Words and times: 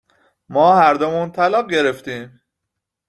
ما 0.49 0.73
هردومون 0.75 1.31
طلاق 1.31 1.71
گرفتیم 1.71 2.41